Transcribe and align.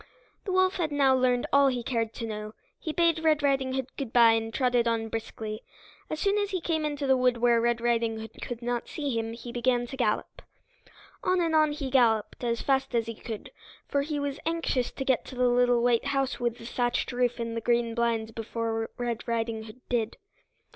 The 0.45 0.51
wolf 0.51 0.77
had 0.77 0.91
now 0.91 1.13
learned 1.13 1.45
all 1.53 1.67
he 1.67 1.83
cared 1.83 2.11
to 2.15 2.25
know. 2.25 2.55
He 2.79 2.91
bade 2.91 3.23
Red 3.23 3.43
Riding 3.43 3.73
Hood 3.75 3.85
good 3.97 4.11
by 4.11 4.31
and 4.31 4.51
trotted 4.51 4.87
on 4.87 5.09
briskly. 5.09 5.61
As 6.09 6.19
soon 6.19 6.39
as 6.39 6.49
he 6.49 6.59
came 6.59 6.85
into 6.87 7.05
the 7.05 7.15
wood 7.15 7.37
where 7.37 7.61
Red 7.61 7.79
Riding 7.79 8.19
Hood 8.19 8.41
could 8.41 8.63
not 8.63 8.87
see 8.89 9.15
him 9.15 9.33
he 9.33 9.51
began 9.51 9.85
to 9.85 9.95
gallop. 9.95 10.41
On 11.23 11.39
and 11.39 11.53
on 11.55 11.71
he 11.73 11.91
galloped 11.91 12.43
as 12.43 12.63
fast 12.63 12.95
as 12.95 13.05
he 13.05 13.13
could, 13.13 13.51
for 13.87 14.01
he 14.01 14.19
was 14.19 14.39
anxious 14.43 14.89
to 14.91 15.05
get 15.05 15.23
to 15.25 15.35
the 15.35 15.47
little 15.47 15.83
white 15.83 16.05
house 16.05 16.39
with 16.39 16.57
the 16.57 16.65
thatched 16.65 17.11
roof 17.11 17.39
and 17.39 17.55
the 17.55 17.61
green 17.61 17.93
blinds 17.93 18.31
before 18.31 18.89
Red 18.97 19.27
Riding 19.27 19.65
Hood 19.65 19.81
did. 19.87 20.17